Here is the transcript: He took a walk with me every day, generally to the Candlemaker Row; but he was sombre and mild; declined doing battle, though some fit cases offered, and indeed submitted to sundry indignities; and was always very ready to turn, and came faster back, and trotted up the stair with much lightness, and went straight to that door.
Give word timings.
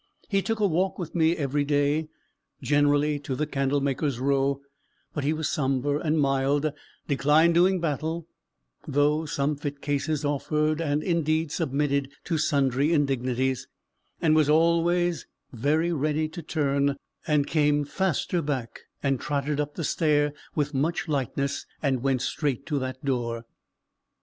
He 0.29 0.41
took 0.41 0.59
a 0.59 0.65
walk 0.65 0.97
with 0.97 1.13
me 1.13 1.37
every 1.37 1.63
day, 1.63 2.07
generally 2.59 3.19
to 3.19 3.35
the 3.35 3.45
Candlemaker 3.45 4.09
Row; 4.19 4.61
but 5.13 5.23
he 5.23 5.31
was 5.31 5.47
sombre 5.47 5.99
and 5.99 6.19
mild; 6.19 6.73
declined 7.07 7.53
doing 7.53 7.79
battle, 7.79 8.25
though 8.87 9.27
some 9.27 9.55
fit 9.55 9.79
cases 9.79 10.25
offered, 10.25 10.81
and 10.81 11.03
indeed 11.03 11.51
submitted 11.51 12.09
to 12.23 12.39
sundry 12.39 12.91
indignities; 12.91 13.67
and 14.19 14.35
was 14.35 14.49
always 14.49 15.27
very 15.53 15.93
ready 15.93 16.27
to 16.29 16.41
turn, 16.41 16.95
and 17.27 17.45
came 17.45 17.85
faster 17.85 18.41
back, 18.41 18.79
and 19.03 19.19
trotted 19.21 19.59
up 19.59 19.75
the 19.75 19.83
stair 19.83 20.33
with 20.55 20.73
much 20.73 21.07
lightness, 21.07 21.67
and 21.83 22.01
went 22.01 22.23
straight 22.23 22.65
to 22.65 22.79
that 22.79 23.05
door. 23.05 23.45